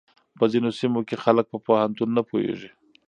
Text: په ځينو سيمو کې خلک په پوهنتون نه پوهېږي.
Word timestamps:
په 0.37 0.45
ځينو 0.51 0.69
سيمو 0.79 0.99
کې 1.07 1.21
خلک 1.23 1.45
په 1.49 1.57
پوهنتون 1.65 2.09
نه 2.17 2.21
پوهېږي. 2.29 2.69